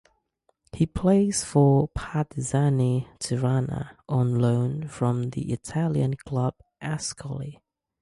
He 0.73 0.87
plays 0.87 1.43
for 1.43 1.87
Partizani 1.89 3.07
Tirana 3.19 3.97
on 4.09 4.33
loan 4.39 4.87
from 4.87 5.29
the 5.29 5.53
Italian 5.53 6.15
club 6.17 6.55
Ascoli. 6.81 7.61